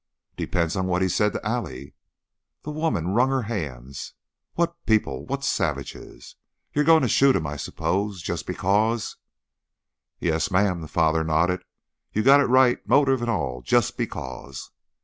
[0.35, 1.93] "Depends on what he said to Allie."
[2.63, 4.15] The woman wrung her hands.
[4.55, 5.27] "What people!
[5.27, 6.37] What savages!
[6.73, 9.17] You're going to shoot him, I suppose, just because"
[10.19, 11.61] "Yes'm!" the father nodded.
[12.13, 13.61] "You got it right, motif an' all.
[13.61, 14.71] 'Just because'!"